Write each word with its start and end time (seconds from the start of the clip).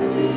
Amen. 0.00 0.31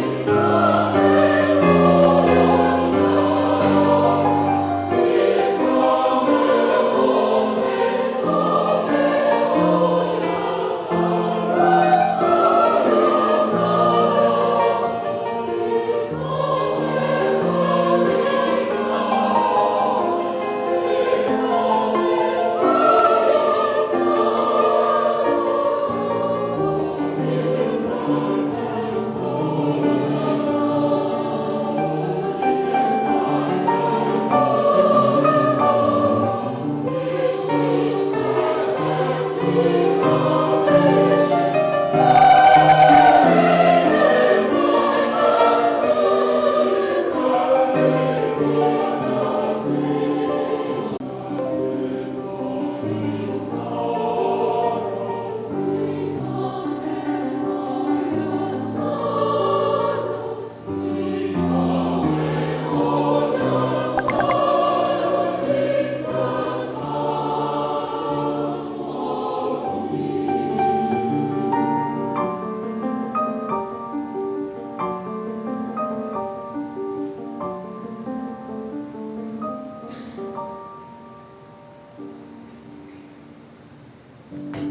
了。 84.31 84.64